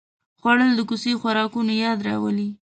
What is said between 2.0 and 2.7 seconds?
راولي